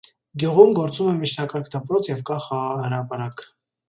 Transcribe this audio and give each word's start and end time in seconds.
Գյուղում 0.43 0.71
գործում 0.77 1.09
է 1.11 1.11
միջնակարգ 1.17 1.69
դպրոց 1.75 2.09
և 2.13 2.23
կա 2.31 2.39
խաղահրապարակ։ 2.47 3.45